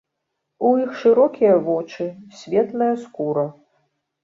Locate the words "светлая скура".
2.41-3.47